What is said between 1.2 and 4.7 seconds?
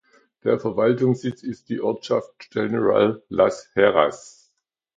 ist die Ortschaft General Las Heras.